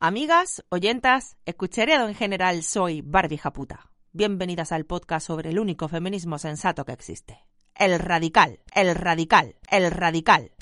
Amigas, 0.00 0.62
oyentas, 0.68 1.36
escucharedo 1.44 2.06
en 2.06 2.14
general, 2.14 2.62
soy 2.62 3.00
Barbie 3.00 3.36
Japuta. 3.36 3.90
Bienvenidas 4.12 4.70
al 4.70 4.86
podcast 4.86 5.26
sobre 5.26 5.50
el 5.50 5.58
único 5.58 5.88
feminismo 5.88 6.38
sensato 6.38 6.84
que 6.84 6.92
existe. 6.92 7.44
El 7.74 7.98
radical, 7.98 8.60
el 8.72 8.94
radical, 8.94 9.56
el 9.68 9.90
radical. 9.90 10.52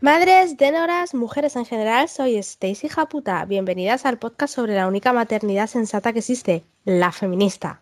Madres, 0.00 0.56
denoras, 0.56 1.12
mujeres 1.12 1.56
en 1.56 1.66
general, 1.66 2.08
soy 2.08 2.36
Stacy 2.36 2.88
Japuta. 2.88 3.44
Bienvenidas 3.44 4.06
al 4.06 4.18
podcast 4.18 4.54
sobre 4.54 4.74
la 4.74 4.88
única 4.88 5.12
maternidad 5.12 5.66
sensata 5.66 6.14
que 6.14 6.20
existe, 6.20 6.64
la 6.86 7.12
feminista. 7.12 7.81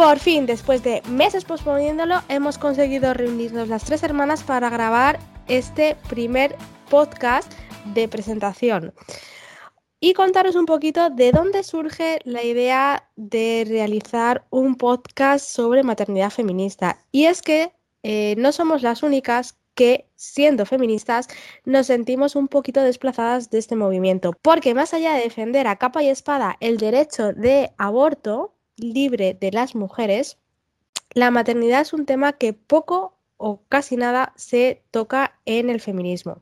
Por 0.00 0.18
fin, 0.18 0.46
después 0.46 0.82
de 0.82 1.02
meses 1.10 1.44
posponiéndolo, 1.44 2.22
hemos 2.30 2.56
conseguido 2.56 3.12
reunirnos 3.12 3.68
las 3.68 3.84
tres 3.84 4.02
hermanas 4.02 4.42
para 4.42 4.70
grabar 4.70 5.18
este 5.46 5.94
primer 6.08 6.56
podcast 6.88 7.52
de 7.92 8.08
presentación 8.08 8.94
y 10.00 10.14
contaros 10.14 10.56
un 10.56 10.64
poquito 10.64 11.10
de 11.10 11.32
dónde 11.32 11.62
surge 11.64 12.18
la 12.24 12.42
idea 12.42 13.10
de 13.16 13.66
realizar 13.68 14.46
un 14.48 14.76
podcast 14.76 15.44
sobre 15.44 15.82
maternidad 15.82 16.30
feminista. 16.30 17.04
Y 17.12 17.26
es 17.26 17.42
que 17.42 17.70
eh, 18.02 18.36
no 18.38 18.52
somos 18.52 18.80
las 18.80 19.02
únicas 19.02 19.58
que, 19.74 20.08
siendo 20.16 20.64
feministas, 20.64 21.28
nos 21.66 21.88
sentimos 21.88 22.36
un 22.36 22.48
poquito 22.48 22.82
desplazadas 22.82 23.50
de 23.50 23.58
este 23.58 23.76
movimiento, 23.76 24.32
porque 24.40 24.72
más 24.72 24.94
allá 24.94 25.12
de 25.12 25.24
defender 25.24 25.66
a 25.66 25.76
capa 25.76 26.02
y 26.02 26.08
espada 26.08 26.56
el 26.60 26.78
derecho 26.78 27.34
de 27.34 27.74
aborto, 27.76 28.54
libre 28.80 29.34
de 29.34 29.52
las 29.52 29.74
mujeres, 29.74 30.38
la 31.12 31.30
maternidad 31.30 31.82
es 31.82 31.92
un 31.92 32.06
tema 32.06 32.34
que 32.34 32.52
poco 32.52 33.16
o 33.36 33.62
casi 33.68 33.96
nada 33.96 34.32
se 34.36 34.82
toca 34.90 35.38
en 35.46 35.70
el 35.70 35.80
feminismo. 35.80 36.40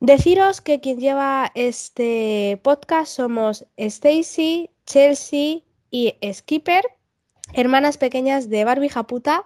Deciros 0.00 0.60
que 0.60 0.80
quien 0.80 1.00
lleva 1.00 1.50
este 1.54 2.60
podcast 2.62 3.12
somos 3.12 3.66
Stacy, 3.76 4.70
Chelsea 4.86 5.62
y 5.90 6.14
Skipper, 6.32 6.84
hermanas 7.52 7.98
pequeñas 7.98 8.48
de 8.48 8.64
Barbie 8.64 8.88
Japuta, 8.88 9.44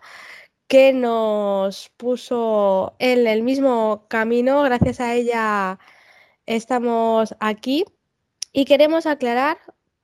que 0.69 0.93
nos 0.93 1.89
puso 1.97 2.95
en 2.99 3.27
el 3.27 3.43
mismo 3.43 4.05
camino. 4.09 4.63
Gracias 4.63 5.01
a 5.01 5.15
ella 5.15 5.79
estamos 6.47 7.35
aquí 7.41 7.85
y 8.53 8.67
queremos 8.67 9.07
aclarar 9.07 9.59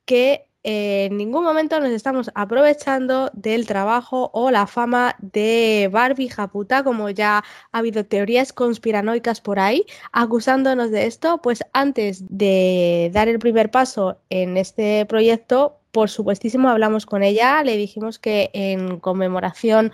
que 0.05 0.48
en 0.63 1.17
ningún 1.17 1.43
momento 1.43 1.79
nos 1.79 1.91
estamos 1.91 2.29
aprovechando 2.35 3.31
del 3.33 3.65
trabajo 3.65 4.29
o 4.33 4.51
la 4.51 4.67
fama 4.67 5.15
de 5.19 5.89
Barbie 5.91 6.29
Japuta, 6.29 6.83
como 6.83 7.09
ya 7.09 7.43
ha 7.71 7.77
habido 7.77 8.05
teorías 8.05 8.51
conspiranoicas 8.53 9.41
por 9.41 9.59
ahí, 9.59 9.85
acusándonos 10.11 10.91
de 10.91 11.05
esto, 11.05 11.41
pues 11.41 11.63
antes 11.73 12.23
de 12.29 13.09
dar 13.13 13.27
el 13.29 13.39
primer 13.39 13.71
paso 13.71 14.19
en 14.29 14.57
este 14.57 15.05
proyecto, 15.05 15.79
por 15.91 16.09
supuestísimo 16.09 16.69
hablamos 16.69 17.05
con 17.05 17.23
ella, 17.23 17.63
le 17.63 17.77
dijimos 17.77 18.19
que 18.19 18.51
en 18.53 18.99
conmemoración 18.99 19.91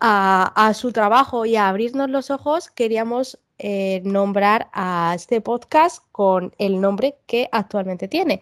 a, 0.00 0.72
su 0.74 0.92
trabajo 0.92 1.46
y 1.46 1.56
a 1.56 1.68
abrirnos 1.68 2.10
los 2.10 2.30
ojos, 2.30 2.70
queríamos 2.70 3.38
eh, 3.58 4.00
nombrar 4.04 4.68
a 4.72 5.12
este 5.14 5.40
podcast 5.40 6.04
con 6.12 6.54
el 6.58 6.80
nombre 6.80 7.16
que 7.26 7.48
actualmente 7.52 8.08
tiene. 8.08 8.40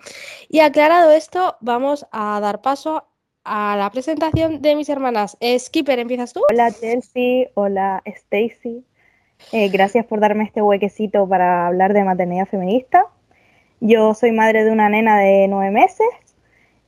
Y 0.49 0.61
aclarado 0.61 1.11
esto, 1.13 1.57
vamos 1.61 2.07
a 2.13 2.39
dar 2.41 2.61
paso 2.61 3.05
a 3.45 3.77
la 3.77 3.91
presentación 3.91 4.61
de 4.61 4.77
mis 4.77 4.89
hermanas. 4.89 5.39
Skipper, 5.59 5.99
¿empiezas 6.01 6.33
tú? 6.33 6.43
Hola 6.51 6.71
Chelsea, 6.73 7.49
hola 7.55 8.03
Stacy. 8.05 8.85
Eh, 9.53 9.69
gracias 9.69 10.05
por 10.07 10.21
darme 10.21 10.45
este 10.45 10.63
huequecito 10.63 11.29
para 11.29 11.67
hablar 11.67 11.93
de 11.93 12.05
maternidad 12.05 12.47
feminista. 12.47 13.07
Yo 13.81 14.15
soy 14.15 14.33
madre 14.33 14.65
de 14.65 14.73
una 14.73 14.89
nena 14.89 15.19
de 15.19 15.47
nueve 15.49 15.71
meses 15.71 16.07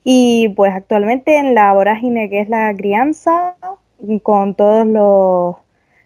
y 0.05 0.49
pues 0.50 0.72
actualmente 0.75 1.37
en 1.37 1.55
la 1.55 1.72
vorágine 1.72 2.31
que 2.31 2.41
es 2.41 2.49
la 2.49 2.75
crianza, 2.75 3.56
con 4.22 4.55
todos 4.55 4.87
los 4.87 5.56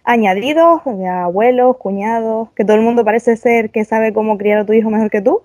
añadidos, 0.05 0.83
de 0.85 1.07
abuelos, 1.09 1.77
cuñados, 1.77 2.51
que 2.53 2.65
todo 2.65 2.77
el 2.77 2.83
mundo 2.83 3.05
parece 3.05 3.37
ser 3.37 3.71
que 3.71 3.85
sabe 3.85 4.13
cómo 4.13 4.39
criar 4.39 4.61
a 4.61 4.67
tu 4.67 4.73
hijo 4.73 4.91
mejor 4.91 5.11
que 5.11 5.23
tú. 5.23 5.43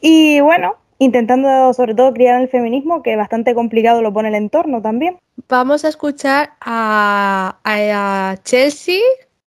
Y 0.00 0.40
bueno, 0.40 0.76
intentando 0.98 1.72
sobre 1.72 1.94
todo 1.94 2.12
criar 2.12 2.40
el 2.40 2.48
feminismo, 2.48 3.02
que 3.02 3.16
bastante 3.16 3.54
complicado 3.54 4.02
lo 4.02 4.12
pone 4.12 4.28
el 4.28 4.34
entorno 4.34 4.82
también. 4.82 5.16
Vamos 5.48 5.84
a 5.84 5.88
escuchar 5.88 6.50
a, 6.60 8.36
Chelsea. 8.44 9.00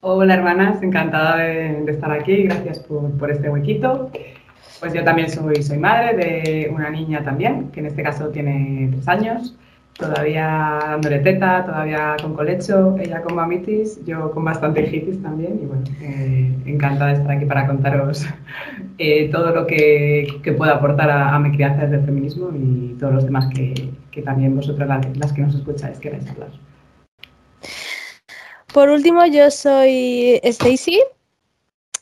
Hola 0.01 0.35
hermanas, 0.35 0.81
encantada 0.83 1.37
de, 1.37 1.83
estar 1.91 2.11
aquí, 2.11 2.43
gracias 2.43 2.79
por, 2.79 3.17
por, 3.17 3.31
este 3.31 3.49
huequito. 3.49 4.11
Pues 4.79 4.93
yo 4.93 5.03
también 5.03 5.29
soy, 5.29 5.63
soy 5.63 5.79
madre 5.79 6.15
de 6.15 6.69
una 6.71 6.89
niña 6.89 7.23
también, 7.23 7.71
que 7.71 7.79
en 7.79 7.87
este 7.87 8.03
caso 8.03 8.29
tiene 8.29 8.89
tres 8.91 9.07
años 9.07 9.57
todavía 9.97 10.79
dándole 10.81 11.19
teta, 11.19 11.65
todavía 11.65 12.15
con 12.21 12.33
colecho, 12.33 12.95
ella 12.99 13.21
con 13.21 13.35
mamitis, 13.35 14.03
yo 14.05 14.31
con 14.31 14.45
bastante 14.45 14.85
hijitis 14.85 15.21
también 15.21 15.59
y 15.61 15.65
bueno, 15.65 15.83
eh, 16.01 16.55
encantada 16.65 17.11
de 17.11 17.17
estar 17.17 17.31
aquí 17.31 17.45
para 17.45 17.67
contaros 17.67 18.25
eh, 18.97 19.29
todo 19.29 19.51
lo 19.51 19.65
que, 19.65 20.39
que 20.43 20.53
puedo 20.53 20.71
aportar 20.71 21.09
a, 21.09 21.37
mi 21.39 21.51
crianza 21.51 21.83
desde 21.83 21.97
el 21.97 22.05
feminismo 22.05 22.49
y 22.53 22.95
todos 22.99 23.13
los 23.13 23.25
temas 23.25 23.47
que, 23.53 23.91
que 24.11 24.21
también 24.21 24.55
vosotras 24.55 24.87
las, 25.15 25.33
que 25.33 25.41
nos 25.41 25.55
escucháis 25.55 25.99
queráis 25.99 26.29
hablar. 26.29 26.49
Por 28.73 28.89
último, 28.89 29.25
yo 29.25 29.49
soy 29.49 30.39
Stacy, 30.43 30.99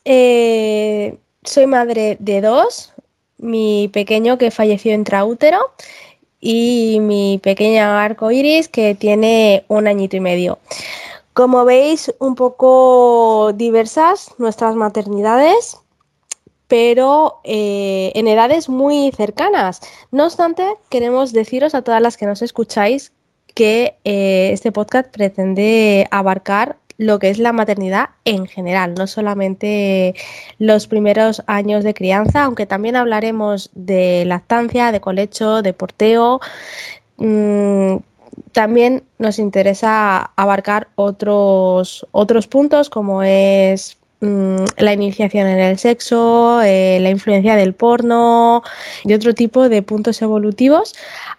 eh, 0.03 1.17
soy 1.43 1.67
madre 1.67 2.17
de 2.19 2.41
dos, 2.41 2.93
mi 3.37 3.89
pequeño 3.93 4.37
que 4.37 4.51
falleció 4.51 4.93
intraútero 4.93 5.59
y 6.45 6.99
mi 7.01 7.39
pequeña 7.41 8.03
arco 8.03 8.29
iris 8.29 8.69
que 8.69 8.93
tiene 8.93 9.65
un 9.67 9.87
añito 9.87 10.15
y 10.15 10.19
medio. 10.19 10.59
Como 11.33 11.65
veis, 11.65 12.13
un 12.19 12.35
poco 12.35 13.51
diversas 13.55 14.29
nuestras 14.37 14.75
maternidades, 14.75 15.79
pero 16.67 17.39
eh, 17.43 18.11
en 18.13 18.27
edades 18.27 18.69
muy 18.69 19.11
cercanas. 19.17 19.81
No 20.11 20.25
obstante, 20.25 20.75
queremos 20.89 21.33
deciros 21.33 21.73
a 21.73 21.81
todas 21.81 22.01
las 22.01 22.15
que 22.15 22.27
nos 22.27 22.43
escucháis 22.43 23.11
que 23.55 23.97
eh, 24.03 24.51
este 24.53 24.71
podcast 24.71 25.09
pretende 25.09 26.07
abarcar 26.11 26.77
lo 26.97 27.19
que 27.19 27.29
es 27.29 27.39
la 27.39 27.53
maternidad 27.53 28.09
en 28.23 28.47
general, 28.47 28.93
no 28.95 29.07
solamente 29.07 30.15
los 30.59 30.87
primeros 30.87 31.43
años 31.47 31.83
de 31.83 31.93
crianza, 31.93 32.43
aunque 32.43 32.65
también 32.65 32.95
hablaremos 32.95 33.69
de 33.73 34.23
lactancia, 34.25 34.91
de 34.91 35.01
colecho, 35.01 35.61
de 35.61 35.73
porteo. 35.73 36.39
Mm, 37.17 37.97
también 38.51 39.03
nos 39.17 39.39
interesa 39.39 40.31
abarcar 40.35 40.89
otros, 40.95 42.05
otros 42.11 42.47
puntos 42.47 42.89
como 42.89 43.23
es 43.23 43.97
mm, 44.21 44.63
la 44.77 44.93
iniciación 44.93 45.47
en 45.47 45.59
el 45.59 45.77
sexo, 45.77 46.61
eh, 46.61 46.99
la 47.01 47.09
influencia 47.09 47.55
del 47.55 47.73
porno 47.73 48.63
y 49.03 49.13
otro 49.13 49.33
tipo 49.33 49.69
de 49.69 49.81
puntos 49.81 50.21
evolutivos, 50.21 50.95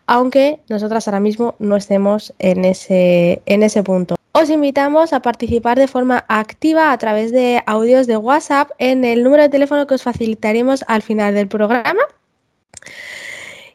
aunque 0.06 0.60
nosotras 0.68 1.08
ahora 1.08 1.20
mismo 1.20 1.54
no 1.58 1.76
estemos 1.76 2.34
en 2.38 2.64
ese, 2.64 3.42
en 3.46 3.62
ese 3.62 3.82
punto. 3.82 4.15
Os 4.38 4.50
invitamos 4.50 5.14
a 5.14 5.20
participar 5.20 5.78
de 5.78 5.88
forma 5.88 6.26
activa 6.28 6.92
a 6.92 6.98
través 6.98 7.32
de 7.32 7.62
audios 7.64 8.06
de 8.06 8.18
WhatsApp 8.18 8.70
en 8.76 9.02
el 9.02 9.24
número 9.24 9.42
de 9.42 9.48
teléfono 9.48 9.86
que 9.86 9.94
os 9.94 10.02
facilitaremos 10.02 10.84
al 10.88 11.00
final 11.00 11.34
del 11.34 11.48
programa. 11.48 12.02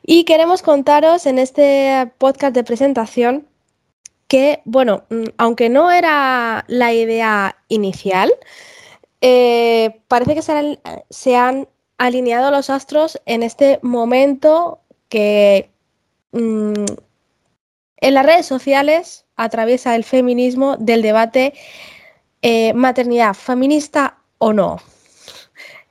Y 0.04 0.24
queremos 0.26 0.62
contaros 0.62 1.26
en 1.26 1.40
este 1.40 2.12
podcast 2.20 2.54
de 2.54 2.64
presentación 2.64 3.48
que, 4.28 4.62
bueno, 4.66 5.04
mm, 5.10 5.30
aunque 5.40 5.68
no 5.68 5.90
era 5.90 6.64
la 6.68 6.94
idea 6.94 7.56
inicial, 7.68 8.32
eh, 9.22 10.00
parece 10.08 10.36
que 10.36 10.44
se 11.10 11.36
han, 11.36 11.68
alineado 11.98 12.52
los 12.52 12.70
astros 12.70 13.20
en 13.26 13.42
este 13.42 13.80
momento 13.82 14.80
que 15.10 15.72
mm, 16.34 16.86
en 18.02 18.16
las 18.16 18.26
redes 18.26 18.48
sociales 18.48 19.26
atraviesa 19.36 19.96
el 19.96 20.04
feminismo 20.04 20.76
del 20.78 21.02
debate 21.02 21.54
eh, 22.42 22.74
maternidad 22.74 23.36
feminista 23.36 24.18
o 24.40 24.52
no. 24.52 24.78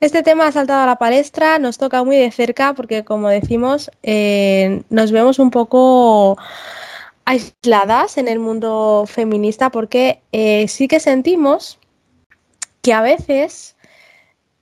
Este 0.01 0.21
tema 0.21 0.47
ha 0.47 0.51
saltado 0.51 0.81
a 0.81 0.85
la 0.85 0.97
palestra, 0.97 1.59
nos 1.59 1.77
toca 1.77 2.03
muy 2.03 2.17
de 2.17 2.31
cerca 2.31 2.73
porque, 2.73 3.05
como 3.05 3.29
decimos, 3.29 3.89
eh, 4.03 4.83
nos 4.89 5.11
vemos 5.11 5.39
un 5.39 5.51
poco 5.51 6.37
aisladas 7.23 8.17
en 8.17 8.27
el 8.27 8.39
mundo 8.39 9.05
feminista 9.07 9.69
porque 9.69 10.21
eh, 10.31 10.67
sí 10.67 10.87
que 10.87 10.99
sentimos 10.99 11.79
que 12.81 12.93
a 12.93 13.01
veces 13.01 13.75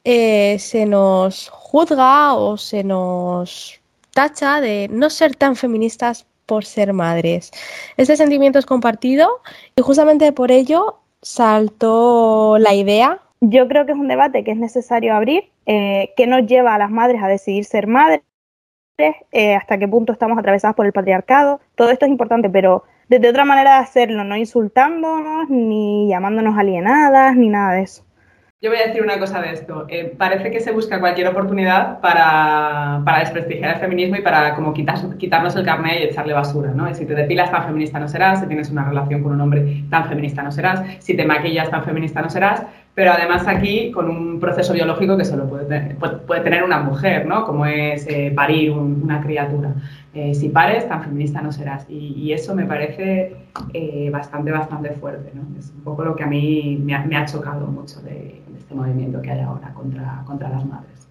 se 0.03 0.85
nos 0.87 1.49
juzga 1.49 2.33
o 2.33 2.57
se 2.57 2.83
nos 2.83 3.79
tacha 4.11 4.59
de 4.59 4.87
no 4.91 5.11
ser 5.11 5.35
tan 5.35 5.55
feministas 5.55 6.25
por 6.49 6.65
ser 6.65 6.93
madres. 6.93 7.51
Este 7.95 8.17
sentimiento 8.17 8.57
es 8.57 8.65
compartido 8.65 9.29
y 9.75 9.81
justamente 9.83 10.33
por 10.33 10.51
ello 10.51 10.97
saltó 11.21 12.57
la 12.57 12.73
idea. 12.73 13.19
Yo 13.39 13.67
creo 13.67 13.85
que 13.85 13.91
es 13.91 13.97
un 13.97 14.07
debate 14.07 14.43
que 14.43 14.51
es 14.51 14.57
necesario 14.57 15.13
abrir, 15.13 15.43
eh, 15.67 16.11
que 16.17 16.25
nos 16.25 16.47
lleva 16.47 16.73
a 16.73 16.79
las 16.79 16.89
madres 16.89 17.21
a 17.21 17.27
decidir 17.27 17.65
ser 17.65 17.85
madres, 17.85 18.23
eh, 18.97 19.55
hasta 19.55 19.77
qué 19.77 19.87
punto 19.87 20.11
estamos 20.11 20.39
atravesadas 20.39 20.75
por 20.75 20.87
el 20.87 20.91
patriarcado. 20.91 21.61
Todo 21.75 21.91
esto 21.91 22.05
es 22.05 22.11
importante, 22.11 22.49
pero 22.49 22.83
desde 23.07 23.29
otra 23.29 23.45
manera 23.45 23.75
de 23.75 23.83
hacerlo, 23.83 24.23
no 24.23 24.35
insultándonos, 24.35 25.49
ni 25.49 26.09
llamándonos 26.09 26.57
alienadas, 26.57 27.35
ni 27.35 27.49
nada 27.49 27.75
de 27.75 27.83
eso. 27.83 28.03
Yo 28.61 28.69
voy 28.69 28.79
a 28.79 28.87
decir 28.87 29.01
una 29.01 29.17
cosa 29.17 29.39
de 29.39 29.53
esto. 29.53 29.85
Eh, 29.87 30.13
parece 30.17 30.51
que 30.51 30.59
se 30.59 30.73
busca 30.73 30.99
cualquier 30.99 31.29
oportunidad 31.29 32.01
para, 32.01 33.01
para 33.05 33.19
desprestigiar 33.19 33.75
el 33.75 33.79
feminismo 33.79 34.17
y 34.17 34.21
para 34.21 34.53
como 34.53 34.73
quitarnos 34.73 35.55
el 35.55 35.63
carnet 35.63 36.01
y 36.01 36.03
echarle 36.03 36.33
basura, 36.33 36.71
¿no? 36.73 36.93
Si 36.93 37.05
te 37.05 37.15
depilas 37.15 37.51
tan 37.51 37.63
feminista 37.63 37.99
no 38.01 38.09
serás, 38.09 38.41
si 38.41 38.47
tienes 38.47 38.69
una 38.69 38.83
relación 38.83 39.23
con 39.23 39.31
un 39.31 39.39
hombre 39.39 39.85
tan 39.89 40.09
feminista 40.09 40.43
no 40.43 40.51
serás, 40.51 40.81
si 40.99 41.15
te 41.15 41.25
maquillas 41.25 41.69
tan 41.69 41.85
feminista 41.85 42.21
no 42.21 42.29
serás, 42.29 42.63
pero 42.93 43.13
además 43.13 43.47
aquí 43.47 43.91
con 43.91 44.09
un 44.09 44.41
proceso 44.41 44.73
biológico 44.73 45.15
que 45.15 45.23
solo 45.23 45.47
puede 45.47 45.63
tener, 45.63 45.95
puede, 45.95 46.41
tener 46.41 46.61
una 46.65 46.79
mujer, 46.79 47.27
¿no? 47.27 47.45
Como 47.45 47.65
es 47.65 48.05
eh, 48.09 48.33
parir 48.35 48.71
una 48.71 49.21
criatura. 49.21 49.73
Eh, 50.13 50.33
si 50.33 50.49
pares, 50.49 50.85
tan 50.89 51.01
feminista 51.03 51.41
no 51.41 51.53
serás. 51.53 51.85
Y, 51.87 52.33
eso 52.33 52.53
me 52.53 52.65
parece 52.65 53.37
bastante, 54.11 54.51
bastante 54.51 54.89
fuerte, 54.91 55.31
¿no? 55.33 55.43
Es 55.57 55.71
un 55.71 55.81
poco 55.81 56.03
lo 56.03 56.15
que 56.15 56.23
a 56.23 56.27
mí 56.27 56.77
me 56.83 56.93
ha, 56.93 57.05
me 57.05 57.15
ha 57.15 57.25
chocado 57.25 57.65
mucho 57.67 58.01
de, 58.01 58.41
este 58.69 58.75
movimiento 58.75 59.19
que 59.23 59.31
hay 59.31 59.39
ahora 59.39 59.73
contra, 59.73 60.23
contra 60.27 60.47
las 60.47 60.63
madres. 60.63 61.07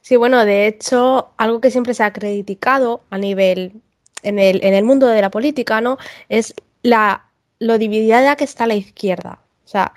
Sí, 0.00 0.14
bueno, 0.14 0.44
de 0.44 0.68
hecho, 0.68 1.30
algo 1.36 1.60
que 1.60 1.72
siempre 1.72 1.92
se 1.92 2.04
ha 2.04 2.12
criticado 2.12 3.02
a 3.10 3.18
nivel 3.18 3.82
en 4.22 4.38
el, 4.38 4.64
en 4.64 4.72
el 4.72 4.84
mundo 4.84 5.08
de 5.08 5.20
la 5.20 5.30
política, 5.30 5.80
¿no? 5.80 5.98
Es 6.28 6.54
la, 6.84 7.24
lo 7.58 7.78
dividida 7.78 8.36
que 8.36 8.44
está 8.44 8.68
la 8.68 8.76
izquierda. 8.76 9.40
O 9.64 9.68
sea, 9.68 9.92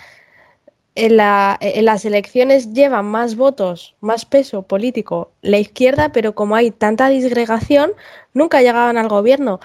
en, 0.95 1.17
la, 1.17 1.55
en, 1.61 1.85
las 1.85 2.03
elecciones 2.03 2.73
llevan 2.73 3.05
más 3.05 3.35
votos, 3.35 3.95
más 4.01 4.25
peso 4.25 4.63
político 4.63 5.29
la 5.43 5.59
izquierda, 5.59 6.11
pero 6.11 6.33
como 6.33 6.55
hay 6.55 6.71
tanta 6.71 7.09
disgregación, 7.09 7.91
nunca 8.33 8.61
llegaban 8.61 8.97
al 8.97 9.07
gobierno. 9.07 9.59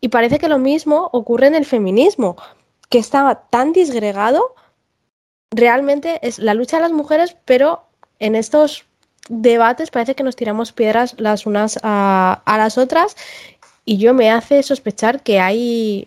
Y 0.00 0.08
parece 0.08 0.38
que 0.38 0.48
lo 0.48 0.58
mismo 0.58 1.10
ocurre 1.12 1.48
en 1.48 1.54
el 1.54 1.66
feminismo, 1.66 2.36
que 2.88 2.98
estaba 2.98 3.42
tan 3.50 3.74
disgregado 3.74 4.54
realmente 5.50 6.18
es 6.22 6.38
la 6.38 6.54
lucha 6.54 6.76
de 6.76 6.82
las 6.82 6.92
mujeres, 6.92 7.36
pero 7.44 7.84
en 8.18 8.34
estos 8.34 8.84
debates 9.28 9.90
parece 9.90 10.14
que 10.14 10.22
nos 10.22 10.36
tiramos 10.36 10.72
piedras 10.72 11.14
las 11.18 11.46
unas 11.46 11.78
a, 11.82 12.42
las 12.46 12.78
otras 12.78 13.16
y 13.84 13.98
yo 13.98 14.14
me 14.14 14.30
hace 14.30 14.62
sospechar 14.62 15.22
que 15.22 15.40
hay 15.40 16.06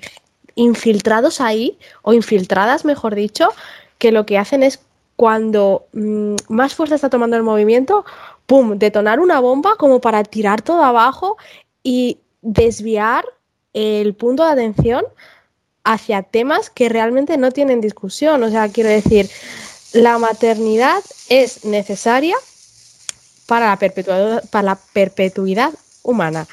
infiltrados 0.56 1.40
ahí, 1.40 1.78
o 2.02 2.14
infiltradas, 2.14 2.84
mejor 2.84 3.16
dicho, 3.16 3.50
que 3.98 4.12
lo 4.12 4.26
que 4.26 4.38
hacen 4.38 4.64
es 4.64 4.82
cuando 5.16 5.86
mm, 5.94 6.36
más 6.50 6.76
fuerza 6.76 6.96
está 6.96 7.10
tomando 7.10 7.38
el 7.38 7.44
movimiento, 7.44 8.06
¡pum!, 8.46 8.78
detonar 8.78 9.22
una 9.22 9.40
bomba 9.40 9.76
como 9.78 10.02
para 10.02 10.24
tirar 10.24 10.62
todo 10.62 10.84
abajo 10.84 11.38
y 11.82 12.20
desviar 12.42 13.24
el 13.74 14.14
punto 14.16 14.44
de 14.44 14.52
atención 14.52 15.06
hacia 15.84 16.24
temas 16.24 16.70
que 16.70 16.90
realmente 16.90 17.38
no 17.38 17.52
tienen 17.52 17.82
discusión. 17.82 18.44
O 18.44 18.50
sea, 18.50 18.70
quiero 18.70 18.90
decir, 18.90 19.30
la 19.94 20.18
maternidad 20.18 21.04
es 21.30 21.66
necesaria 21.66 22.36
para 23.48 23.66
la 23.68 24.42
para 24.52 24.64
la 24.64 24.80
perpetuidad 24.94 25.74
humana. 26.04 26.48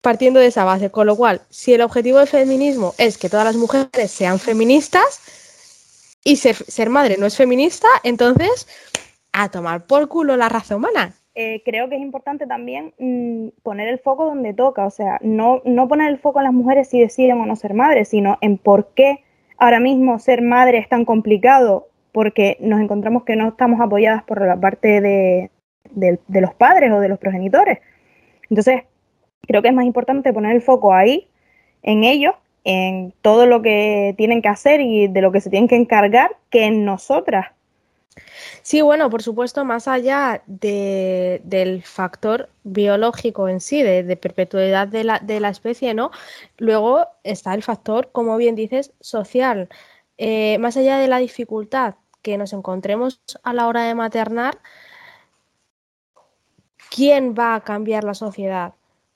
Partiendo 0.00 0.40
de 0.40 0.46
esa 0.46 0.64
base, 0.64 0.90
con 0.90 1.06
lo 1.06 1.16
cual, 1.16 1.42
si 1.50 1.74
el 1.74 1.82
objetivo 1.82 2.18
del 2.18 2.28
feminismo 2.28 2.94
es 2.96 3.18
que 3.18 3.28
todas 3.28 3.44
las 3.44 3.56
mujeres 3.56 4.10
sean 4.10 4.38
feministas 4.38 5.20
y 6.24 6.36
ser, 6.36 6.56
ser 6.56 6.88
madre 6.88 7.16
no 7.18 7.26
es 7.26 7.36
feminista, 7.36 7.88
entonces 8.02 8.66
a 9.32 9.50
tomar 9.50 9.86
por 9.86 10.08
culo 10.08 10.36
la 10.36 10.48
raza 10.48 10.76
humana. 10.76 11.19
Eh, 11.34 11.62
creo 11.64 11.88
que 11.88 11.94
es 11.94 12.02
importante 12.02 12.46
también 12.46 12.92
mm, 12.98 13.60
poner 13.62 13.88
el 13.88 14.00
foco 14.00 14.24
donde 14.24 14.52
toca, 14.52 14.84
o 14.84 14.90
sea, 14.90 15.18
no, 15.22 15.62
no 15.64 15.86
poner 15.86 16.10
el 16.10 16.18
foco 16.18 16.40
en 16.40 16.44
las 16.44 16.52
mujeres 16.52 16.88
si 16.88 16.98
deciden 17.00 17.40
o 17.40 17.46
no 17.46 17.54
ser 17.54 17.72
madres, 17.72 18.08
sino 18.08 18.36
en 18.40 18.58
por 18.58 18.88
qué 18.94 19.22
ahora 19.56 19.78
mismo 19.78 20.18
ser 20.18 20.42
madre 20.42 20.78
es 20.78 20.88
tan 20.88 21.04
complicado, 21.04 21.88
porque 22.12 22.56
nos 22.60 22.80
encontramos 22.80 23.22
que 23.24 23.36
no 23.36 23.48
estamos 23.48 23.80
apoyadas 23.80 24.24
por 24.24 24.44
la 24.44 24.58
parte 24.58 25.00
de, 25.00 25.50
de 25.94 26.40
los 26.40 26.54
padres 26.54 26.90
o 26.90 26.98
de 26.98 27.08
los 27.08 27.18
progenitores. 27.18 27.78
Entonces, 28.48 28.82
creo 29.46 29.62
que 29.62 29.68
es 29.68 29.74
más 29.74 29.86
importante 29.86 30.32
poner 30.32 30.56
el 30.56 30.62
foco 30.62 30.92
ahí, 30.92 31.28
en 31.82 32.02
ellos, 32.02 32.34
en 32.64 33.14
todo 33.22 33.46
lo 33.46 33.62
que 33.62 34.14
tienen 34.16 34.42
que 34.42 34.48
hacer 34.48 34.80
y 34.80 35.08
de 35.08 35.22
lo 35.22 35.32
que 35.32 35.40
se 35.40 35.50
tienen 35.50 35.68
que 35.68 35.76
encargar, 35.76 36.36
que 36.50 36.64
en 36.64 36.84
nosotras 36.84 37.52
Sí, 38.62 38.82
bueno, 38.82 39.08
por 39.08 39.22
supuesto, 39.22 39.64
más 39.64 39.88
allá 39.88 40.42
del 40.46 41.82
factor 41.82 42.50
biológico 42.64 43.48
en 43.48 43.60
sí, 43.60 43.82
de, 43.82 44.16
perpetuidad 44.16 44.88
de 44.88 45.04
la, 45.04 45.18
de 45.20 45.40
la, 45.40 45.48
especie, 45.48 45.94
¿no? 45.94 46.10
Luego 46.58 47.06
está 47.24 47.54
el 47.54 47.62
factor, 47.62 48.10
como 48.12 48.36
bien 48.36 48.54
dices, 48.56 48.92
social. 49.00 49.68
Eh, 50.18 50.58
más 50.58 50.76
allá 50.76 50.98
de 50.98 51.08
la 51.08 51.18
dificultad 51.18 51.94
que 52.22 52.36
nos 52.36 52.52
encontremos 52.52 53.22
a 53.42 53.52
la 53.54 53.66
hora 53.66 53.84
de 53.84 53.94
maternar, 53.94 54.58
¿quién 56.90 57.34
va 57.34 57.54
a 57.54 57.62
cambiar 57.62 58.04
la 58.04 58.14
sociedad? 58.14 58.74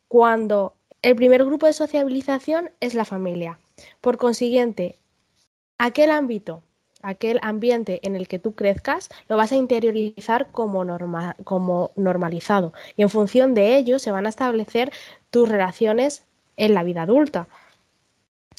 Cuando 0.08 0.74
el 1.02 1.16
primer 1.16 1.44
grupo 1.44 1.66
de 1.66 1.72
sociabilización 1.74 2.70
es 2.80 2.94
la 2.94 3.04
familia. 3.04 3.58
Por 4.00 4.16
consiguiente, 4.16 4.98
aquel 5.78 6.10
ámbito 6.10 6.62
aquel 7.04 7.38
ambiente 7.42 8.00
en 8.02 8.16
el 8.16 8.26
que 8.26 8.38
tú 8.38 8.54
crezcas, 8.54 9.10
lo 9.28 9.36
vas 9.36 9.52
a 9.52 9.56
interiorizar 9.56 10.48
como, 10.50 10.84
normalizado. 11.96 12.72
Y 12.96 13.02
en 13.02 13.10
función 13.10 13.54
de 13.54 13.76
ello 13.76 13.98
se 13.98 14.10
van 14.10 14.26
a 14.26 14.30
establecer 14.30 14.90
tus 15.30 15.48
relaciones 15.48 16.24
en 16.56 16.74
la 16.74 16.82
vida 16.82 17.02
adulta. 17.02 17.46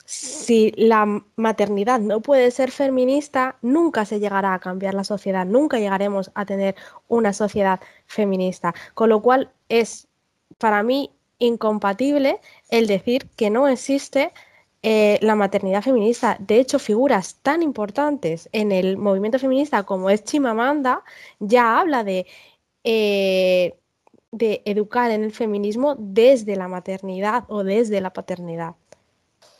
Si 0.06 0.72
la 0.78 1.24
maternidad 1.36 2.00
no 2.00 2.22
puede 2.22 2.52
ser 2.52 2.70
feminista, 2.70 3.58
nunca 3.64 4.06
se 4.06 4.20
llegará 4.20 4.54
a 4.54 4.60
cambiar 4.60 4.94
la 4.94 5.04
sociedad, 5.04 5.46
nunca 5.46 5.80
llegaremos 5.80 6.32
a 6.36 6.46
tener 6.46 6.76
una 7.08 7.34
sociedad 7.34 7.80
feminista. 8.06 8.76
Con 8.94 9.10
lo 9.10 9.22
cual 9.24 9.52
es 9.68 10.08
para 10.60 10.84
mí 10.84 11.12
incompatible 11.40 12.40
el 12.70 12.86
decir 12.86 13.28
que 13.36 13.50
no 13.50 13.68
existe 13.68 14.32
eh, 14.88 15.18
la 15.24 15.34
maternidad 15.34 15.82
feminista. 15.82 16.38
De 16.40 16.60
hecho, 16.60 16.78
figuras 16.78 17.40
tan 17.42 17.64
importantes 17.64 18.48
en 18.52 18.72
el 18.72 18.98
movimiento 18.98 19.40
feminista 19.40 19.82
como 19.82 20.12
es 20.12 20.24
Chimamanda 20.24 21.02
ya 21.40 21.80
habla 21.80 22.04
de, 22.04 22.28
eh, 22.84 23.74
de 24.32 24.62
educar 24.64 25.10
en 25.10 25.24
el 25.24 25.32
feminismo 25.32 25.96
desde 25.98 26.56
la 26.56 26.68
maternidad 26.68 27.46
o 27.48 27.64
desde 27.64 28.00
la 28.00 28.12
paternidad. 28.12 28.76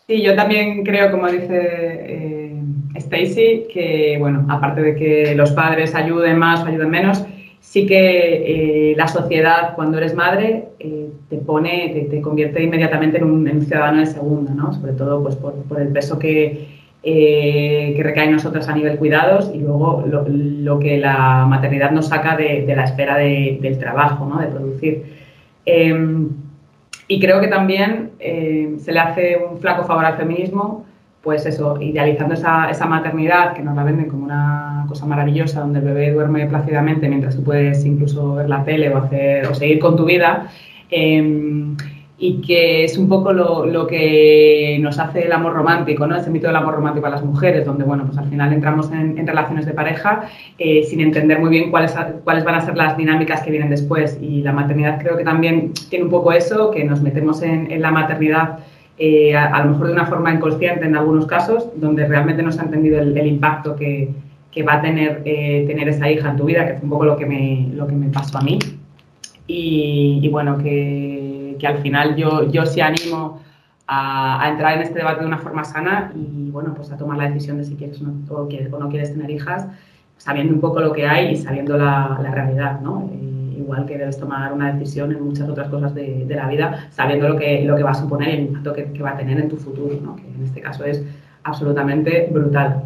Sí, 0.06 0.22
yo 0.22 0.36
también 0.36 0.84
creo, 0.84 1.10
como 1.10 1.28
dice 1.28 1.48
eh, 1.50 2.62
Stacy, 2.94 3.66
que 3.74 4.18
bueno, 4.20 4.46
aparte 4.48 4.84
de 4.84 4.96
que 4.96 5.34
los 5.34 5.54
padres 5.54 5.96
ayuden 5.96 6.38
más 6.38 6.62
o 6.62 6.68
ayuden 6.68 6.90
menos, 6.90 7.26
sí 7.66 7.86
que 7.86 8.94
la 8.96 9.08
sociedad, 9.08 9.76
cuando 9.76 9.98
eres 9.98 10.14
madre, 10.14 10.70
te 11.30 11.38
pone, 11.38 12.08
te, 12.10 12.22
convierte 12.22 12.64
inmediatamente 12.64 13.18
en 13.18 13.24
un, 13.24 13.66
ciudadano 13.66 14.00
de 14.00 14.06
segunda, 14.06 14.54
¿no? 14.54 14.72
Sobre 14.72 14.94
todo 14.94 15.22
pues, 15.24 15.36
por, 15.36 15.82
el 15.82 15.90
peso 15.90 16.20
que, 16.20 16.68
eh, 17.04 17.94
que, 17.96 18.04
recae 18.04 18.26
en 18.26 18.34
nosotros 18.34 18.70
a 18.70 18.76
nivel 18.76 18.98
cuidados 18.98 19.52
y 19.54 19.60
luego 19.60 20.06
lo, 20.08 20.80
que 20.80 20.98
la 20.98 21.46
maternidad 21.48 21.92
nos 21.92 22.08
saca 22.08 22.38
de, 22.38 22.66
la 22.76 22.84
espera 22.86 23.18
del 23.18 23.78
trabajo, 23.80 24.26
¿no? 24.26 24.40
De 24.40 24.48
producir. 24.48 25.04
Em, 25.66 26.30
y 27.08 27.20
creo 27.20 27.42
que 27.42 27.48
también 27.48 28.12
se 28.20 28.92
le 28.92 29.00
hace 29.00 29.38
un 29.38 29.60
flaco 29.60 29.84
favor 29.84 30.06
al 30.06 30.18
feminismo, 30.18 30.86
pues 31.26 31.46
eso, 31.46 31.82
idealizando 31.82 32.36
esa, 32.36 32.86
maternidad 32.88 33.54
que 33.54 33.62
nos 33.62 33.76
la 33.76 33.84
venden 33.84 34.08
como 34.08 34.24
una 34.24 34.86
cosa 34.88 35.06
maravillosa, 35.06 35.60
donde 35.60 35.80
el 35.80 35.86
bebé 35.86 36.12
duerme 36.14 36.46
plácidamente 36.46 37.10
mientras 37.10 37.36
tú 37.36 37.44
puedes 37.44 37.84
incluso 37.84 38.36
ver 38.36 38.48
la 38.48 38.64
tele 38.64 38.94
o, 38.94 38.98
hacer, 38.98 39.48
o 39.48 39.54
seguir 39.54 39.80
con 39.80 39.98
tu 39.98 40.06
vida. 40.06 40.50
Em, 40.90 41.76
y 42.18 42.42
que 42.42 42.86
es 42.86 42.98
un 42.98 43.10
poco 43.10 43.34
lo, 43.34 43.88
que 43.88 44.78
nos 44.82 45.00
hace 45.00 45.26
el 45.26 45.32
amor 45.34 45.54
romántico, 45.54 46.08
¿no? 46.08 46.16
Ese 46.16 46.30
mito 46.30 46.48
del 46.48 46.56
amor 46.56 46.76
romántico 46.76 47.08
a 47.08 47.10
las 47.10 47.24
mujeres, 47.24 47.66
donde, 47.66 47.84
bueno, 47.84 48.06
pues 48.06 48.18
al 48.18 48.30
final 48.30 48.54
entramos 48.54 48.90
en, 48.92 49.28
relaciones 49.28 49.66
de 49.66 49.74
pareja 49.74 50.30
eh, 50.58 50.84
sin 50.84 51.02
entender 51.02 51.40
muy 51.40 51.50
bien 51.50 51.72
cuáles, 51.72 51.94
cuáles 52.24 52.46
van 52.46 52.56
a 52.56 52.62
ser 52.62 52.78
las 52.78 52.96
dinámicas 52.96 53.42
que 53.42 53.52
vienen 53.52 53.70
después. 53.70 54.18
Y 54.22 54.42
la 54.44 54.54
maternidad 54.54 55.00
creo 55.02 55.18
que 55.18 55.26
también 55.26 55.74
tiene 55.90 56.06
un 56.06 56.12
poco 56.12 56.32
eso, 56.32 56.72
que 56.72 56.86
nos 56.86 57.02
metemos 57.02 57.42
en, 57.42 57.82
la 57.82 57.92
maternidad 57.92 58.60
eh, 58.98 59.36
a, 59.36 59.64
lo 59.64 59.72
mejor 59.72 59.88
de 59.88 59.94
una 59.94 60.06
forma 60.06 60.34
inconsciente 60.34 60.86
en 60.86 60.96
algunos 60.96 61.26
casos, 61.26 61.68
donde 61.76 62.08
realmente 62.08 62.42
no 62.42 62.52
se 62.52 62.62
ha 62.62 62.64
entendido 62.64 63.02
el, 63.02 63.28
impacto 63.28 63.76
que, 63.76 64.10
que 64.52 64.64
va 64.64 64.76
a 64.76 64.82
tener, 64.82 65.22
eh, 65.26 65.66
tener 65.68 65.90
esa 65.90 66.10
hija 66.10 66.30
en 66.30 66.38
tu 66.38 66.46
vida, 66.46 66.66
que 66.66 66.74
es 66.76 66.84
un 66.84 66.90
poco 66.90 67.06
lo 67.06 67.18
que 67.18 67.26
me, 67.26 67.70
lo 67.74 67.88
que 67.88 67.94
me 67.94 68.08
pasó 68.08 68.38
a 68.38 68.42
mí. 68.42 68.58
Y, 69.48 70.28
bueno, 70.30 70.58
que, 70.58 71.56
que, 71.60 71.68
al 71.68 71.80
final 71.80 72.16
yo, 72.16 72.50
yo 72.50 72.66
sí 72.66 72.82
animo 72.82 73.42
a, 73.86 74.44
a, 74.44 74.50
entrar 74.50 74.76
en 74.76 74.82
este 74.82 75.00
debate 75.00 75.22
de 75.22 75.28
una 75.28 75.38
forma 75.38 75.64
sana 75.64 76.12
y 76.16 76.50
bueno, 76.50 76.74
pues 76.74 76.92
a 76.92 76.98
tomar 76.98 77.18
la 77.18 77.30
decisión 77.30 77.58
de 77.58 77.66
si 77.66 77.76
quieres 77.76 78.02
o 78.02 78.06
no, 78.06 78.14
o 78.30 78.48
quieres, 78.48 78.74
o 78.74 78.80
no 78.80 78.90
quieres 78.90 79.14
tener 79.14 79.30
hijas, 79.30 79.68
sabiendo 80.18 80.54
un 80.54 80.62
poco 80.62 80.80
lo 80.80 80.94
que 80.94 81.06
hay 81.06 81.34
y 81.34 81.36
sabiendo 81.36 81.78
la, 81.78 82.18
la 82.24 82.32
realidad, 82.32 82.80
¿no? 82.82 83.08
Eh, 83.14 83.35
igual 83.66 83.86
que 83.88 83.98
debes 83.98 84.18
tomar 84.20 84.54
una 84.54 84.72
decisión 84.72 85.12
en 85.12 85.24
muchas 85.24 85.50
otras 85.50 85.70
cosas 85.70 85.94
de, 85.96 86.26
la 86.30 86.48
vida, 86.48 86.88
sabiendo 86.92 87.28
lo 87.30 87.38
que, 87.38 87.64
lo 87.64 87.76
que 87.76 87.84
va 87.84 87.92
a 87.92 87.96
suponer 87.96 88.30
el 88.30 88.40
impacto 88.42 88.74
que, 88.74 88.86
va 89.02 89.12
a 89.12 89.18
tener 89.18 89.40
en 89.40 89.50
tu 89.50 89.58
futuro, 89.58 90.00
¿no? 90.02 90.16
que 90.16 90.22
en 90.22 90.44
este 90.44 90.62
caso 90.62 90.86
es 90.86 91.02
absolutamente 91.44 92.28
brutal. 92.32 92.84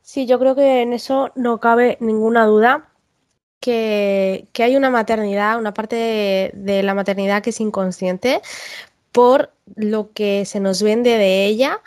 Sí, 0.00 0.26
yo 0.26 0.38
creo 0.38 0.54
que 0.54 0.82
en 0.82 0.92
eso 0.92 1.32
no 1.34 1.58
cabe 1.60 1.96
ninguna 2.00 2.46
duda. 2.46 2.86
Que, 3.60 4.48
que 4.54 4.62
hay 4.62 4.74
una 4.74 4.88
maternidad, 4.88 5.58
una 5.58 5.74
parte 5.74 6.50
de, 6.54 6.82
la 6.82 6.94
maternidad 6.94 7.42
que 7.42 7.50
es 7.50 7.60
inconsciente 7.60 8.40
por 9.12 9.50
lo 9.76 10.12
que 10.12 10.46
se 10.46 10.60
nos 10.60 10.82
vende 10.82 11.18
de 11.18 11.44
ella 11.44 11.80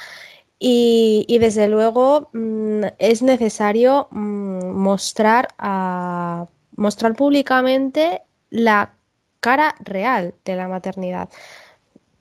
y, 0.60 1.26
y 1.28 1.40
desde 1.40 1.68
luego 1.68 2.30
mmm, 2.34 2.84
es 3.00 3.24
necesario 3.24 4.08
mmm, 4.12 4.43
mostrar, 4.74 5.48
a, 5.58 6.48
mostrar 6.76 7.16
públicamente 7.16 8.24
la 8.50 8.94
cara 9.40 9.76
real 9.80 10.34
de 10.46 10.56
la 10.56 10.68
maternidad, 10.68 11.30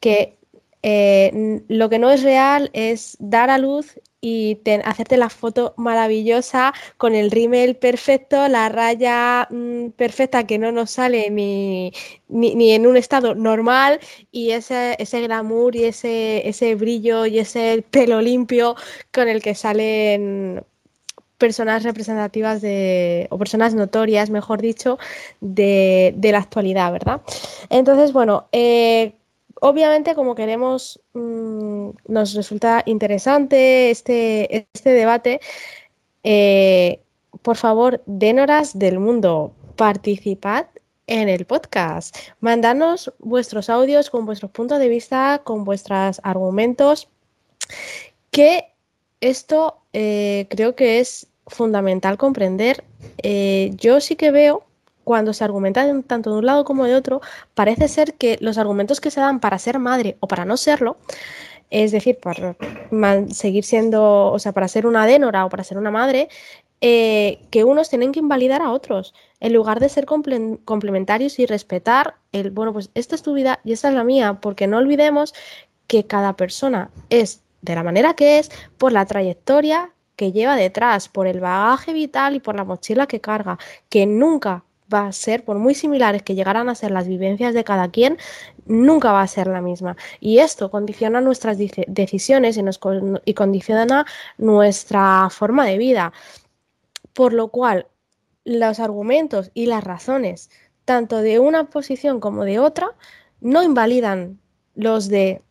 que 0.01 0.39
eh, 0.83 1.63
lo 1.69 1.89
que 1.89 1.99
no 1.99 2.11
es 2.11 2.23
real 2.23 2.71
es 2.73 3.17
dar 3.21 3.51
a 3.51 3.59
luz 3.59 4.01
y 4.21 4.61
hacerte 4.85 5.17
la 5.17 5.29
foto 5.31 5.75
maravillosa 5.77 6.73
con 6.97 7.15
el 7.15 7.31
rímel 7.31 7.77
perfecto, 7.77 8.49
la 8.49 8.69
raya 8.69 9.49
mmm, 9.51 9.91
perfecta 9.91 10.47
que 10.47 10.59
no 10.59 10.73
nos 10.73 10.93
sale 10.93 11.31
ni, 11.31 11.93
ni, 12.29 12.55
ni, 12.55 12.73
en 12.73 12.87
un 12.87 12.97
estado 12.97 13.35
normal 13.35 14.01
y 14.31 14.53
ese, 14.53 14.97
ese 14.99 15.23
glamour 15.23 15.77
y 15.77 15.85
ese, 15.85 16.49
ese 16.49 16.75
brillo 16.75 17.27
y 17.27 17.39
ese 17.41 17.85
pelo 17.91 18.21
limpio 18.21 18.77
con 19.13 19.29
el 19.29 19.43
que 19.43 19.55
salen 19.55 20.65
personas 21.43 21.83
representativas 21.83 22.63
de, 22.63 23.27
o 23.31 23.37
personas 23.37 23.75
notorias, 23.75 24.31
mejor 24.31 24.63
dicho, 24.63 24.97
de, 25.41 26.15
de 26.17 26.31
la 26.31 26.39
actualidad, 26.39 26.93
¿verdad? 26.93 27.21
Entonces, 27.69 28.13
bueno, 28.13 28.47
eh, 28.53 29.15
obviamente 29.61 30.15
como 30.15 30.37
queremos, 30.37 31.01
mmm, 31.15 31.89
nos 32.07 32.35
resulta 32.35 32.85
interesante 32.87 33.91
este, 33.91 34.69
este 34.73 34.91
debate, 34.93 35.41
eh, 36.23 37.01
por 37.43 37.57
favor, 37.57 38.01
Dénoras 38.07 38.79
del 38.79 39.01
Mundo, 39.01 39.53
participad 39.75 40.67
en 41.09 41.29
el 41.29 41.45
podcast. 41.45 42.17
Mandadnos 42.39 43.13
vuestros 43.19 43.69
audios 43.69 44.11
con 44.11 44.27
vuestros 44.27 44.53
puntos 44.53 44.79
de 44.79 44.89
vista, 44.89 45.41
con 45.43 45.65
vuestros 45.65 46.21
argumentos, 46.23 47.09
que 48.31 48.69
esto 49.21 49.79
eh, 49.93 50.47
creo 50.49 50.77
que 50.77 51.01
es 51.01 51.32
fundamental 51.55 52.19
comprender. 52.19 52.85
Eh, 53.23 53.73
yo 53.77 54.01
sí 54.01 54.17
que 54.17 54.31
veo 54.31 54.65
cuando 55.05 55.33
se 55.33 55.45
argumenta 55.45 55.85
tanto 56.07 56.31
de 56.31 56.39
un 56.39 56.47
lado 56.47 56.65
como 56.65 56.85
de 56.85 56.95
otro, 56.95 57.21
parece 57.55 57.89
ser 57.89 58.15
que 58.15 58.39
los 58.41 58.59
argumentos 58.59 59.01
que 59.01 59.11
se 59.11 59.21
dan 59.21 59.41
para 59.41 59.59
ser 59.59 59.79
madre 59.79 60.17
o 60.21 60.29
para 60.29 60.45
no 60.45 60.57
serlo, 60.57 60.97
es 61.71 61.91
decir, 61.91 62.19
para 62.19 62.55
seguir 63.31 63.65
siendo, 63.65 64.31
o 64.31 64.39
sea, 64.39 64.53
para 64.53 64.69
ser 64.69 64.87
una 64.87 65.07
dénora 65.07 65.45
o 65.45 65.49
para 65.49 65.65
ser 65.65 65.79
una 65.79 65.91
madre, 65.91 66.29
eh, 66.81 67.41
que 67.51 67.65
unos 67.65 67.89
tienen 67.89 68.13
que 68.13 68.19
invalidar 68.21 68.61
a 68.61 68.73
otros, 68.73 69.15
en 69.41 69.53
lugar 69.53 69.81
de 69.81 69.89
ser 69.89 70.05
comple 70.05 70.59
complementarios 70.65 71.39
y 71.39 71.47
respetar 71.47 72.17
el, 72.33 72.51
bueno, 72.51 72.73
pues 72.73 72.91
esta 72.95 73.15
es 73.15 73.23
tu 73.23 73.35
vida 73.35 73.61
y 73.65 73.73
esta 73.73 73.89
es 73.89 73.95
la 73.95 74.05
mía, 74.05 74.39
porque 74.41 74.67
no 74.67 74.79
olvidemos 74.79 75.33
que 75.87 76.07
cada 76.07 76.35
persona 76.37 76.91
es 77.09 77.43
de 77.63 77.75
la 77.75 77.83
manera 77.83 78.15
que 78.15 78.39
es 78.39 78.51
por 78.79 78.93
la 78.93 79.07
trayectoria 79.07 79.93
que 80.23 80.31
lleva 80.31 80.55
detrás, 80.55 81.09
por 81.09 81.27
el 81.27 81.41
bagaje 81.41 81.93
vital 81.93 82.37
y 82.37 82.39
por 82.39 82.55
la 82.55 82.63
mochila 82.63 83.09
que 83.09 83.21
carga, 83.21 83.59
que 83.89 84.07
nunca 84.07 84.65
va 84.93 85.09
a 85.09 85.13
ser, 85.13 85.45
por 85.45 85.59
muy 85.59 85.75
similares 85.75 86.23
que 86.23 86.37
llegaran 86.37 86.69
a 86.69 86.77
ser 86.77 86.93
las 86.93 87.09
vivencias 87.09 87.55
de 87.55 87.65
cada 87.65 87.91
quien, 87.91 88.19
nunca 88.65 89.11
va 89.11 89.23
a 89.23 89.27
ser 89.27 89.49
la 89.49 89.61
misma. 89.61 89.97
Y 90.21 90.39
esto 90.39 90.71
condiciona 90.71 91.21
nuestras 91.21 91.59
decisiones 91.59 92.57
y, 92.57 92.63
nos, 92.63 92.79
y 93.25 93.35
condiciona 93.35 94.07
nuestra 94.39 95.29
forma 95.29 95.67
de 95.67 95.79
vida. 95.79 96.13
Por 97.15 97.33
lo 97.33 97.49
cual, 97.49 97.89
los 98.45 98.79
argumentos 98.79 99.51
y 99.55 99.67
las 99.67 99.83
razones, 99.83 100.51
tanto 100.85 101.17
de 101.17 101.41
una 101.41 101.65
posición 101.65 102.21
como 102.21 102.45
de 102.45 102.61
otra, 102.61 102.95
no 103.41 103.65
invalidan 103.65 104.39
los 104.77 105.09
de 105.09 105.43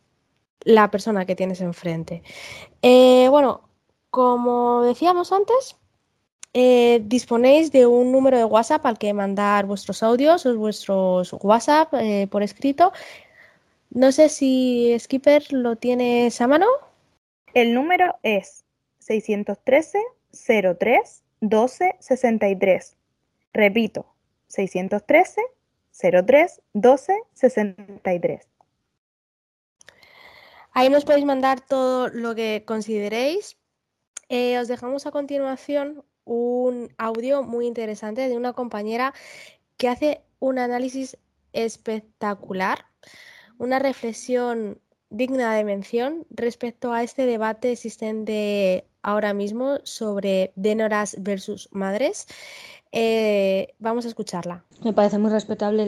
la 0.64 0.90
persona 0.90 1.26
que 1.26 1.36
tienes 1.36 1.60
enfrente. 1.60 2.22
Eh, 2.80 3.28
bueno, 3.28 3.68
como 4.12 4.82
decíamos 4.82 5.32
antes, 5.32 5.78
eh, 6.52 7.00
disponéis 7.04 7.72
de 7.72 7.86
un 7.86 8.12
número 8.12 8.36
de 8.36 8.44
WhatsApp 8.44 8.84
al 8.84 8.98
que 8.98 9.14
mandar 9.14 9.64
vuestros 9.64 10.02
audios 10.02 10.44
o 10.44 10.54
vuestros 10.54 11.32
WhatsApp 11.32 11.94
eh, 11.94 12.28
por 12.30 12.42
escrito. 12.42 12.92
No 13.88 14.12
sé 14.12 14.28
si 14.28 14.94
Skipper 15.00 15.50
lo 15.54 15.76
tienes 15.76 16.38
a 16.42 16.46
mano. 16.46 16.66
El 17.54 17.72
número 17.72 18.16
es 18.22 18.64
613 18.98 19.98
03 20.30 21.22
12 21.40 21.96
63. 21.98 22.96
Repito, 23.54 24.04
613 24.48 25.40
03 26.26 26.60
12 26.74 27.22
63. 27.32 28.48
Ahí 30.72 30.90
nos 30.90 31.06
podéis 31.06 31.24
mandar 31.24 31.62
todo 31.62 32.08
lo 32.08 32.34
que 32.34 32.64
consideréis. 32.66 33.56
Eh, 34.34 34.58
os 34.58 34.66
dejamos 34.66 35.04
a 35.04 35.10
continuación 35.10 36.04
un 36.24 36.88
audio 36.96 37.42
muy 37.42 37.66
interesante 37.66 38.30
de 38.30 38.36
una 38.38 38.54
compañera 38.54 39.12
que 39.76 39.88
hace 39.88 40.22
un 40.40 40.58
análisis 40.58 41.18
espectacular, 41.52 42.86
una 43.58 43.78
reflexión 43.78 44.80
digna 45.10 45.54
de 45.54 45.64
mención 45.64 46.24
respecto 46.30 46.94
a 46.94 47.02
este 47.02 47.26
debate 47.26 47.72
existente 47.72 48.86
ahora 49.02 49.34
mismo 49.34 49.80
sobre 49.82 50.54
Denoras 50.56 51.14
versus 51.20 51.68
madres. 51.70 52.26
Eh, 52.90 53.74
vamos 53.80 54.06
a 54.06 54.08
escucharla. 54.08 54.64
Me 54.82 54.94
parece 54.94 55.18
muy 55.18 55.30
respetable 55.30 55.84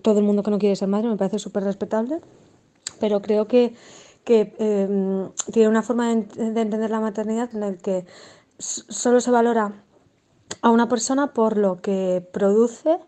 todo 0.00 0.18
el 0.20 0.24
mundo 0.24 0.44
que 0.44 0.50
no 0.52 0.60
quiere 0.60 0.76
ser 0.76 0.86
madre, 0.86 1.08
me 1.08 1.16
parece 1.16 1.40
súper 1.40 1.64
respetable, 1.64 2.20
pero 3.00 3.20
creo 3.20 3.48
que, 3.48 3.74
que 4.24 4.54
eh, 4.58 5.28
tiene 5.52 5.68
una 5.68 5.82
forma 5.82 6.08
de, 6.08 6.22
de 6.52 6.60
entender 6.60 6.90
la 6.90 7.00
maternidad 7.00 7.50
en 7.52 7.60
la 7.60 7.72
que 7.74 8.06
solo 8.58 9.20
se 9.20 9.30
valora 9.30 9.84
a 10.62 10.70
una 10.70 10.88
persona 10.88 11.32
por 11.32 11.56
lo 11.56 11.80
que 11.80 12.26
produce 12.32 12.98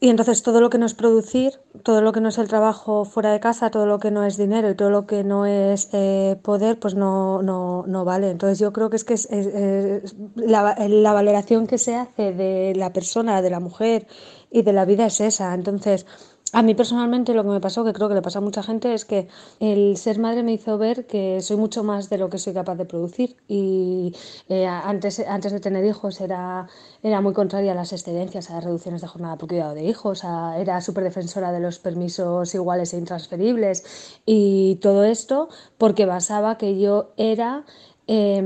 y 0.00 0.10
entonces 0.10 0.44
todo 0.44 0.60
lo 0.60 0.70
que 0.70 0.78
no 0.78 0.86
es 0.86 0.94
producir, 0.94 1.54
todo 1.82 2.02
lo 2.02 2.12
que 2.12 2.20
no 2.20 2.28
es 2.28 2.38
el 2.38 2.46
trabajo 2.46 3.04
fuera 3.04 3.32
de 3.32 3.40
casa, 3.40 3.70
todo 3.70 3.84
lo 3.84 3.98
que 3.98 4.12
no 4.12 4.22
es 4.24 4.36
dinero 4.36 4.70
y 4.70 4.76
todo 4.76 4.90
lo 4.90 5.06
que 5.06 5.24
no 5.24 5.44
es 5.44 5.88
eh, 5.92 6.38
poder, 6.40 6.78
pues 6.78 6.94
no, 6.94 7.42
no, 7.42 7.84
no, 7.84 8.04
vale. 8.04 8.30
Entonces 8.30 8.60
yo 8.60 8.72
creo 8.72 8.90
que 8.90 8.96
es 8.96 9.04
que 9.04 9.14
es, 9.14 9.26
es 9.26 10.14
la, 10.36 10.76
la, 10.88 11.12
valoración 11.12 11.66
que 11.66 11.78
se 11.78 11.96
hace 11.96 12.32
de 12.32 12.74
la 12.76 12.92
persona, 12.92 13.42
de 13.42 13.50
la 13.50 13.58
mujer 13.58 14.06
y 14.52 14.62
de 14.62 14.72
la 14.72 14.84
vida 14.84 15.06
es 15.06 15.20
esa. 15.20 15.52
Entonces 15.52 16.06
a 16.52 16.62
mí 16.62 16.74
personalmente 16.74 17.34
lo 17.34 17.42
que 17.42 17.50
me 17.50 17.60
pasó, 17.60 17.84
que 17.84 17.92
creo 17.92 18.08
que 18.08 18.14
le 18.14 18.22
pasa 18.22 18.38
a 18.38 18.42
mucha 18.42 18.62
gente, 18.62 18.94
es 18.94 19.04
que 19.04 19.28
el 19.60 19.96
ser 19.96 20.18
madre 20.18 20.42
me 20.42 20.52
hizo 20.52 20.78
ver 20.78 21.06
que 21.06 21.40
soy 21.40 21.56
mucho 21.56 21.84
más 21.84 22.08
de 22.08 22.18
lo 22.18 22.30
que 22.30 22.38
soy 22.38 22.54
capaz 22.54 22.76
de 22.76 22.84
producir. 22.84 23.36
Y 23.48 24.14
eh, 24.48 24.66
antes, 24.66 25.20
antes 25.20 25.52
de 25.52 25.60
tener 25.60 25.84
hijos 25.84 26.20
era, 26.20 26.68
era 27.02 27.20
muy 27.20 27.32
contraria 27.32 27.72
a 27.72 27.74
las 27.74 27.92
excedencias, 27.92 28.50
a 28.50 28.54
las 28.54 28.64
reducciones 28.64 29.02
de 29.02 29.08
jornada 29.08 29.36
por 29.36 29.48
cuidado 29.48 29.74
de 29.74 29.84
hijos, 29.84 30.22
era 30.24 30.80
súper 30.80 31.04
defensora 31.04 31.52
de 31.52 31.60
los 31.60 31.78
permisos 31.78 32.54
iguales 32.54 32.94
e 32.94 32.98
intransferibles 32.98 33.84
y 34.24 34.76
todo 34.76 35.04
esto 35.04 35.48
porque 35.76 36.06
basaba 36.06 36.58
que 36.58 36.78
yo 36.78 37.12
era 37.16 37.64
eh, 38.08 38.42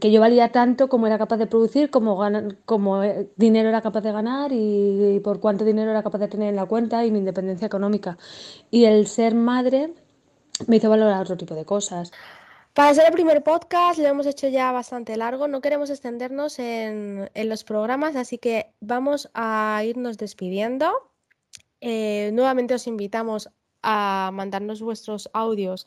que 0.00 0.10
yo 0.10 0.20
valía 0.20 0.50
tanto 0.50 0.88
como 0.88 1.06
era 1.06 1.18
capaz 1.18 1.36
de 1.36 1.46
producir, 1.46 1.88
como, 1.88 2.16
ganar, 2.18 2.56
como 2.64 3.02
eh, 3.04 3.30
dinero 3.36 3.68
era 3.68 3.80
capaz 3.80 4.00
de 4.00 4.10
ganar 4.10 4.52
y, 4.52 5.14
y, 5.14 5.20
por 5.20 5.38
cuánto 5.38 5.64
dinero 5.64 5.92
era 5.92 6.02
capaz 6.02 6.18
de 6.18 6.28
tener 6.28 6.48
en 6.48 6.56
la 6.56 6.66
cuenta 6.66 7.06
y 7.06 7.12
mi 7.12 7.20
independencia 7.20 7.66
económica. 7.66 8.18
Y 8.72 8.86
el 8.86 9.06
ser 9.06 9.36
madre 9.36 9.94
me 10.66 10.76
hizo 10.76 10.90
valorar 10.90 11.22
otro 11.22 11.36
tipo 11.36 11.54
de 11.54 11.64
cosas. 11.64 12.10
Para 12.72 12.92
ser 12.92 13.06
el 13.06 13.12
primer 13.12 13.44
podcast 13.44 14.00
lo 14.00 14.08
hemos 14.08 14.26
hecho 14.26 14.48
ya 14.48 14.72
bastante 14.72 15.16
largo, 15.16 15.46
no 15.46 15.60
queremos 15.60 15.90
extendernos 15.90 16.58
en, 16.58 17.30
en 17.32 17.48
los 17.48 17.62
programas, 17.62 18.16
así 18.16 18.38
que 18.38 18.72
vamos 18.80 19.30
a 19.32 19.82
irnos 19.86 20.18
despidiendo. 20.18 20.92
Eh, 21.80 22.30
nuevamente 22.32 22.74
os 22.74 22.88
invitamos 22.88 23.48
a 23.82 24.30
mandarnos 24.32 24.82
vuestros 24.82 25.30
audios 25.32 25.86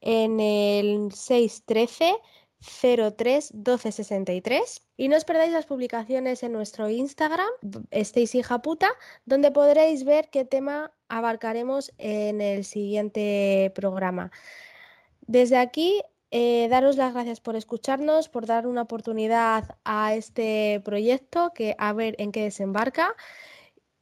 en 0.00 0.40
el 0.40 1.12
613 1.12 2.14
03 2.60 3.50
12 3.54 3.92
63 3.92 4.82
y 4.96 5.08
no 5.08 5.16
os 5.16 5.24
perdáis 5.24 5.52
las 5.52 5.66
publicaciones 5.66 6.42
en 6.42 6.52
nuestro 6.52 6.88
Instagram, 6.88 7.48
Stacy 7.90 8.42
Japuta, 8.42 8.88
donde 9.24 9.50
podréis 9.50 10.04
ver 10.04 10.28
qué 10.30 10.44
tema 10.44 10.92
abarcaremos 11.08 11.92
en 11.98 12.40
el 12.40 12.64
siguiente 12.64 13.72
programa. 13.74 14.30
Desde 15.26 15.58
aquí, 15.58 16.02
eh, 16.30 16.68
daros 16.68 16.96
las 16.96 17.12
gracias 17.12 17.40
por 17.40 17.56
escucharnos, 17.56 18.28
por 18.28 18.46
dar 18.46 18.66
una 18.66 18.82
oportunidad 18.82 19.76
a 19.84 20.14
este 20.14 20.80
proyecto, 20.84 21.52
que 21.54 21.74
a 21.78 21.92
ver 21.92 22.14
en 22.18 22.32
qué 22.32 22.42
desembarca. 22.42 23.14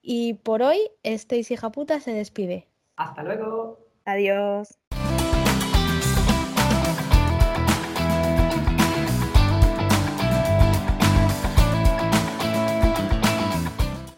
Y 0.00 0.34
por 0.34 0.62
hoy, 0.62 0.78
Stacy 1.02 1.56
Japuta 1.56 2.00
se 2.00 2.12
despide. 2.12 2.68
Hasta 2.96 3.22
luego. 3.22 3.78
Adiós. 4.04 4.78